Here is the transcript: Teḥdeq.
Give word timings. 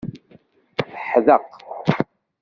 Teḥdeq. 0.91 1.49